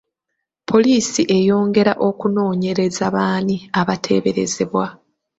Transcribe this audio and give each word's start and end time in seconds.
Poliisi 0.69 1.21
eyongera 1.37 1.93
okunonyereza 2.07 3.05
b'ani 3.15 3.55
abateeberezebwa. 3.79 4.85